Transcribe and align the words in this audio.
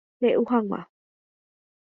Rey'u 0.21 0.43
hag̃ua. 0.51 0.79